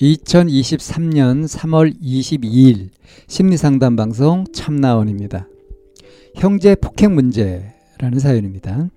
[0.00, 2.90] 2023년 3월 22일
[3.28, 5.48] 심리상담 방송 참나원입니다.
[6.34, 8.88] 형제 폭행 문제라는 사연입니다.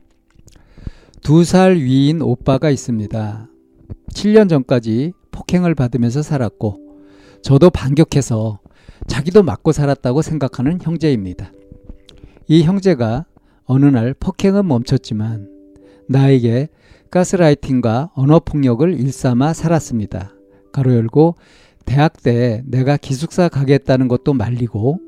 [1.22, 3.48] 두 살 위인 오빠가 있습니다.
[4.14, 6.80] 7년 전까지 폭행을 받으면서 살았고,
[7.44, 8.60] 저도 반격해서
[9.08, 11.52] 자기도 맞고 살았다고 생각하는 형제입니다.
[12.48, 13.26] 이 형제가
[13.66, 15.50] 어느 날 폭행은 멈췄지만,
[16.10, 16.68] 나에게
[17.12, 20.34] 가스라이팅과 언어폭력을 일삼아 살았습니다.
[20.72, 21.36] 가로 열고
[21.86, 25.00] 대학 때 내가 기숙사 가겠다는 것도 말리고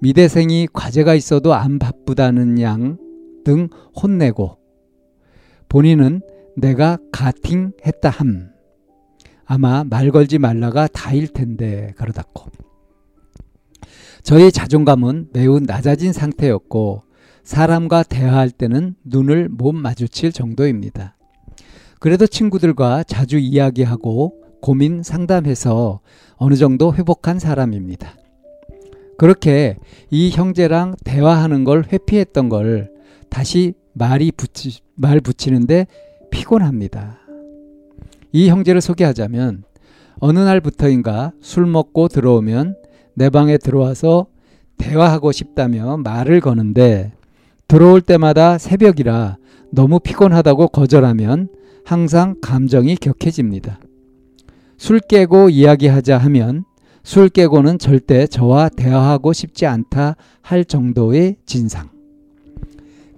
[0.00, 3.10] 미대생이 과제가 있어도 안 바쁘다는 양
[3.44, 3.68] 등
[4.00, 4.58] 혼내고
[5.68, 6.20] 본인은
[6.56, 8.50] 내가 가팅 했다 함
[9.44, 12.50] 아마 말 걸지 말라가 다일 텐데 가로 닫고
[14.22, 17.04] 저의 자존감은 매우 낮아진 상태였고
[17.42, 21.16] 사람과 대화할 때는 눈을 못 마주칠 정도입니다.
[21.98, 26.00] 그래도 친구들과 자주 이야기하고 고민 상담해서
[26.36, 28.16] 어느 정도 회복한 사람입니다.
[29.18, 29.76] 그렇게
[30.10, 32.90] 이 형제랑 대화하는 걸 회피했던 걸
[33.28, 35.86] 다시 말이 붙이, 말 붙이는데
[36.30, 37.18] 피곤합니다.
[38.32, 39.64] 이 형제를 소개하자면
[40.20, 42.76] 어느 날부터인가 술 먹고 들어오면
[43.14, 44.26] 내 방에 들어와서
[44.78, 47.12] 대화하고 싶다며 말을 거는데
[47.68, 49.36] 들어올 때마다 새벽이라
[49.70, 51.48] 너무 피곤하다고 거절하면
[51.84, 53.80] 항상 감정이 격해집니다.
[54.80, 56.64] 술 깨고 이야기하자 하면
[57.02, 61.90] 술 깨고는 절대 저와 대화하고 싶지 않다 할 정도의 진상.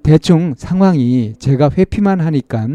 [0.03, 2.67] 대충 상황이 제가 회피만 하니까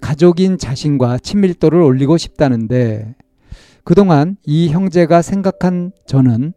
[0.00, 3.16] 가족인 자신과 친밀도를 올리고 싶다는데
[3.82, 6.52] 그동안 이 형제가 생각한 저는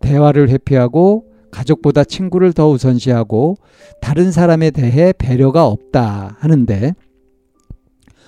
[0.00, 3.54] 대화를 회피하고 가족보다 친구를 더 우선시하고
[4.00, 6.96] 다른 사람에 대해 배려가 없다 하는데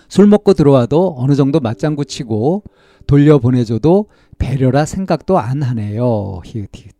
[0.08, 2.64] 술 먹고 들어와도 어느 정도 맞장구 치고
[3.06, 4.06] 돌려보내줘도
[4.38, 6.40] 배려라 생각도 안 하네요.
[6.44, 6.92] 히읗 히읗.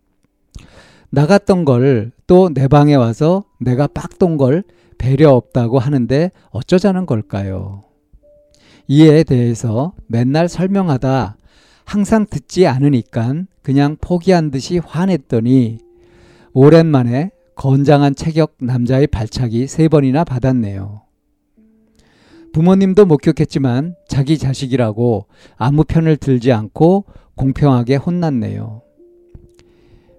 [1.11, 4.65] 나갔던 걸 또 내 방에 와서 내가 빡돈 걸
[4.99, 7.84] 배려 없다고 하는데 어쩌자는 걸까요?
[8.89, 11.37] 이에 대해서 맨날 설명하다
[11.84, 15.78] 항상 듣지 않으니까 그냥 포기한 듯이 화냈더니
[16.53, 21.03] 오랜만에 건장한 체격 남자의 발차기 세 번이나 받았네요.
[22.56, 25.27] 부모님도 목격했지만 자기 자식이라고
[25.59, 28.81] 아무 편을 들지 않고 공평하게 혼났네요.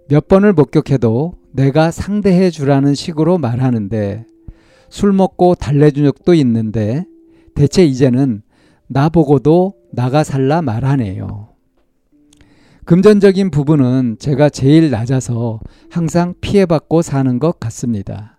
[0.07, 4.27] 몇 번을 목격해도 내가 상대해 주라는 식으로 말하는데
[4.87, 7.05] 술 먹고 달래준 적도 있는데
[7.55, 8.43] 대체 이제는
[8.85, 11.49] 나보고도 나가 살라 말하네요.
[12.85, 15.59] 금전적인 부분은 제가 제일 낮아서
[15.89, 18.37] 항상 피해받고 사는 것 같습니다.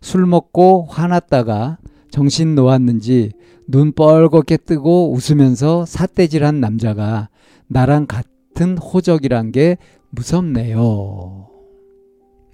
[0.00, 1.76] 술 먹고 화났다가
[2.10, 3.32] 정신 놓았는지
[3.68, 7.28] 눈 뻘겋게 뜨고 웃으면서 삿대질한 남자가
[7.68, 9.76] 나랑 같은 호적이란 게
[10.10, 11.48] 무섭네요.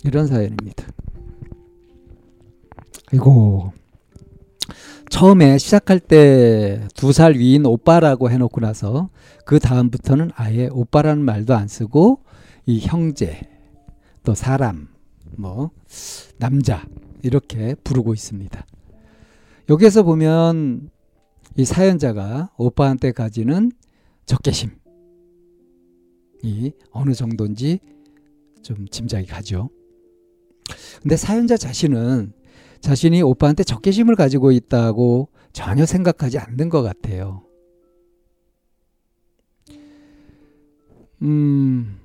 [0.05, 0.85] 이런 사연입니다.
[3.13, 3.73] 이고
[5.09, 9.09] 처음에 시작할 때 두 살 위인 오빠라고 해놓고 나서
[9.45, 12.21] 그 다음부터는 아예 오빠라는 말도 안 쓰고
[12.67, 13.41] 이 형제
[14.25, 14.89] 또 사람
[15.37, 15.71] 뭐
[16.39, 16.85] 남자
[17.23, 18.67] 이렇게 부르고 있습니다.
[19.69, 20.91] 여기에서 보면
[21.57, 23.73] 이 사연자가 오빠한테 가지는
[24.27, 24.73] 적개심이
[26.91, 27.81] 어느 정도인지
[28.63, 29.71] 좀 짐작이 가죠.
[31.03, 32.33] 근데 사연자 자신은
[32.81, 37.43] 자신이 오빠한테 적개심을 가지고 있다고 전혀 생각하지 않는 것 같아요.
[41.23, 41.99] 음,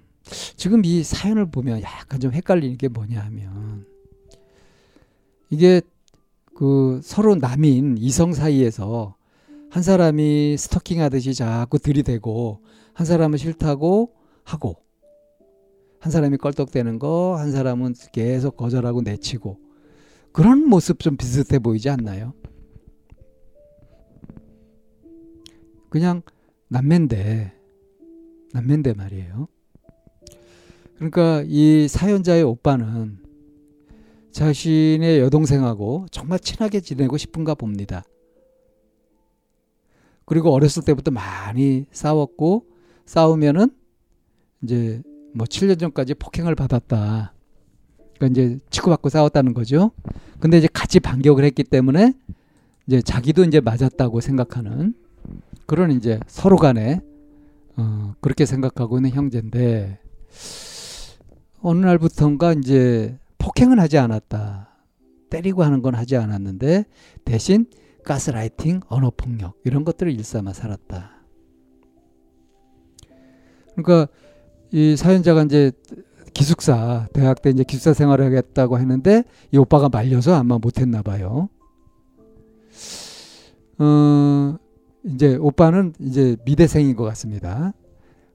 [0.56, 3.86] 지금 이 사연을 보면 약간 좀 헷갈리는 게 뭐냐 하면,
[5.50, 5.81] 이게
[6.62, 9.16] 그 서로 남인 이성 사이에서
[9.72, 12.60] 한 사람이 스토킹 하듯이 자꾸 들이대고
[12.94, 14.13] 한 사람은 싫다고
[14.44, 14.75] 하고
[15.98, 19.58] 한 사람이 껄떡대는 거 한 사람은 계속 거절하고 내치고
[20.31, 22.36] 그런 모습 좀 비슷해 보이지 않나요?
[25.90, 26.22] 그냥
[26.68, 27.54] 남매인데
[28.54, 29.48] 남매인데 말이에요.
[30.98, 33.18] 그러니까 이 사연자의 오빠는
[34.31, 38.04] 자신의 여동생하고 정말 친하게 지내고 싶은가 봅니다.
[40.25, 42.66] 그리고 어렸을 때부터 많이 싸웠고
[43.06, 43.69] 싸우면은
[44.63, 45.01] 이제
[45.33, 47.33] 뭐 7년 전까지 폭행을 받았다.
[48.18, 49.92] 그러니까 이제 치고받고 싸웠다는 거죠.
[50.39, 52.13] 근데 이제 같이 반격을 했기 때문에
[52.88, 54.94] 이제 자기도 이제 맞았다고 생각하는
[55.66, 57.01] 그런 이제 서로 간에
[57.77, 60.00] 어 그렇게 생각하고 있는 형제인데
[61.62, 64.70] 어느 날부터인가 이제 폭행은 하지 않았다.
[65.32, 66.86] 때리고 하는 건 하지 않았는데
[67.26, 67.66] 대신
[68.04, 71.12] 가스라이팅, 언어 폭력 이런 것들을 일삼아 살았다.
[73.76, 74.12] 그러니까
[74.72, 75.72] 이 사연자가 이제
[76.34, 81.50] 기숙사 대학 때 이제 기숙사 생활을 하겠다고 했는데 이 오빠가 말려서 아마 못했나 봐요.
[83.80, 84.58] 어
[85.04, 87.74] 이제 오빠는 이제 미대생인 것 같습니다.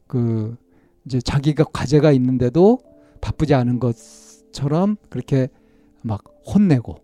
[0.08, 0.56] 그
[1.04, 2.80] 이제 자기가 과제가 있는데도
[3.20, 3.96] 바쁘지 않은 것
[4.56, 5.48] 처럼 그렇게
[6.00, 6.96] 막 혼내고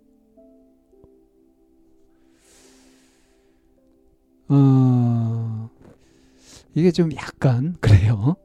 [4.48, 5.68] 어
[6.74, 8.36] 이게 좀 약간 그래요.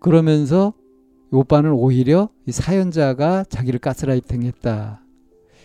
[0.00, 0.72] 그러면서
[1.30, 5.04] 오빠는 오히려 이 사연자가 자기를 가스라이팅 했다.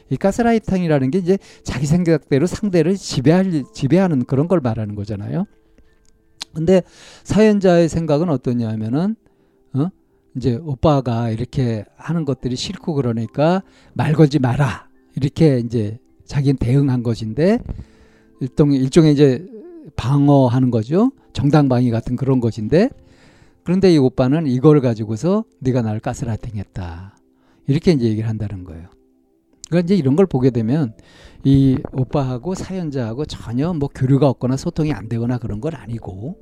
[0.09, 5.45] 이 가스라이팅이라는 게 이제 자기 생각대로 상대를 지배할 지배하는 그런 걸 말하는 거잖아요.
[6.53, 6.81] 근데
[7.23, 9.15] 사연자의 생각은 어떠냐면은
[9.73, 9.89] 어?
[10.37, 13.63] 이제 오빠가 이렇게 하는 것들이 싫고 그러니까
[13.93, 14.87] 말 걸지 마라.
[15.15, 17.59] 이렇게 이제 자기는 대응한 것인데
[18.39, 19.45] 일종 일종의 이제
[19.95, 21.11] 방어하는 거죠.
[21.33, 22.89] 정당방위 같은 그런 것인데
[23.63, 27.17] 그런데 이 오빠는 이걸 가지고서 네가 나를 가스라이팅했다.
[27.67, 28.87] 이렇게 이제 얘기를 한다는 거예요.
[29.69, 30.93] 그러니까 이제 이런 걸 보게 되면
[31.43, 36.39] 이 오빠하고 사연자하고 전혀 뭐 교류가 없거나 소통이 안 되거나 그런 건 아니고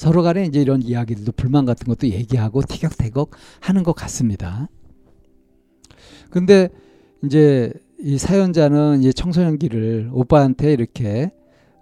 [0.00, 4.66] 서로 간에 이제 이런 이야기들도 불만 같은 것도 얘기하고 티격태격 하는 것 같습니다.
[6.30, 6.70] 근데
[7.22, 11.32] 이제 이 사연자는 이제 청소년기를 오빠한테 이렇게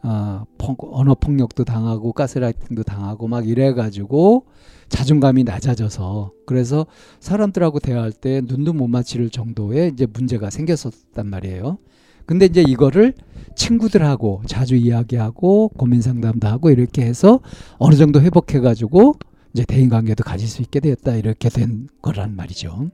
[0.02, 0.44] 어,
[0.90, 4.46] 언어 폭력도 당하고 가스라이팅도 당하고 막 이래 가지고
[4.88, 6.86] 자존감이 낮아져서 그래서
[7.20, 11.78] 사람들하고 대화할 때 눈도 못 맞힐 정도의 이제 문제가 생겼었단 말이에요.
[12.28, 13.14] 근데 이제 이거를
[13.56, 17.40] 친구들하고 자주 이야기하고 고민 상담도 하고 이렇게 해서
[17.78, 19.14] 어느 정도 회복해 가지고
[19.54, 22.90] 이제 대인 관계도 가질 수 있게 되었다 이렇게 된 거란 말이죠.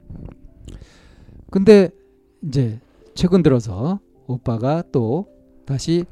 [1.51, 1.91] 근데
[2.47, 2.79] 이제
[3.17, 3.99] 최근 들어서
[4.29, 5.27] 오빠가 또
[5.67, 6.05] 다시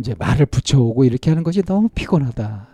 [0.00, 2.66] 이제 말을 붙여오고 이렇게 하는 것이 너무 피곤하다.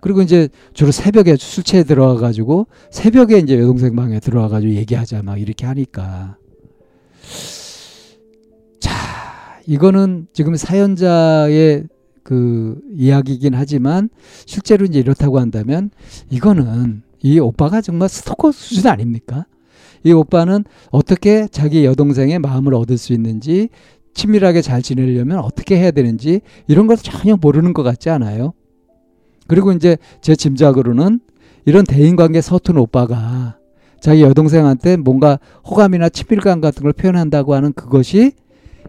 [0.00, 5.22] 그리고 이제 주로 새벽에 술 취해 들어와 가지고 새벽에 이제 여동생 방에 들어와 가지고 얘기하자
[5.22, 6.36] 막 이렇게 하니까
[7.22, 7.57] 자,
[9.68, 11.84] 이거는 지금 사연자의
[12.22, 14.08] 그 이야기이긴 하지만
[14.46, 15.90] 실제로 이제 이렇다고 한다면
[16.30, 19.44] 이거는 이 오빠가 정말 스토커 수준 아닙니까?
[20.04, 23.68] 이 오빠는 어떻게 자기 여동생의 마음을 얻을 수 있는지
[24.14, 28.54] 친밀하게 잘 지내려면 어떻게 해야 되는지 이런 것을 전혀 모르는 것 같지 않아요?
[29.48, 31.20] 그리고 이제 제 짐작으로는
[31.66, 33.58] 이런 대인관계 서툰 오빠가
[34.00, 38.32] 자기 여동생한테 뭔가 호감이나 친밀감 같은 걸 표현한다고 하는 그것이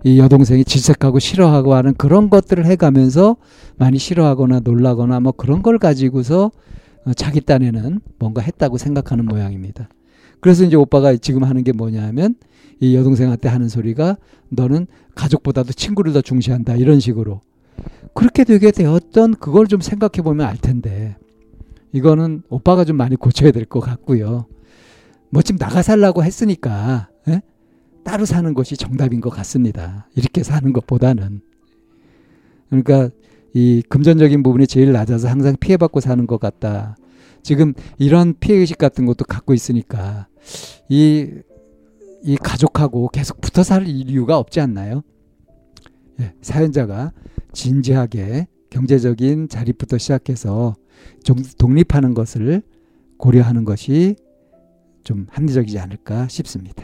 [0.03, 3.35] 이 여동생이 질색하고 싫어하고 하는 그런 것들을 해가면서
[3.77, 6.51] 많이 싫어하거나 놀라거나 뭐 그런 걸 가지고서
[7.05, 9.89] 어, 자기 딴에는 뭔가 했다고 생각하는 모양입니다.
[10.41, 12.35] 그래서 이제 오빠가 지금 하는 게 뭐냐 하면
[12.79, 14.17] 이 여동생한테 하는 소리가
[14.49, 17.41] 너는 가족보다도 친구를 더 중시한다 이런 식으로
[18.13, 21.17] 그렇게 되게 되었던 그걸 좀 생각해 보면 알 텐데
[21.91, 24.45] 이거는 오빠가 좀 많이 고쳐야 될 것 같고요.
[25.29, 27.41] 뭐 지금 나가 살라고 했으니까 에?
[27.99, 28.03] 예?
[28.03, 30.07] 따로 사는 것이 정답인 것 같습니다.
[30.15, 31.41] 이렇게 사는 것보다는
[32.69, 33.09] 그러니까
[33.53, 36.95] 이 금전적인 부분이 제일 낮아서 항상 피해받고 사는 것 같다.
[37.41, 40.27] 지금 이런 피해의식 같은 것도 갖고 있으니까
[40.87, 41.27] 이,
[42.23, 45.01] 이 가족하고 계속 붙어 살 이유가 없지 않나요?
[46.19, 47.11] 예, 사연자가
[47.53, 50.75] 진지하게 경제적인 자립부터 시작해서
[51.23, 52.61] 좀 독립하는 것을
[53.17, 54.15] 고려하는 것이
[55.03, 56.83] 좀 합리적이지 않을까 싶습니다.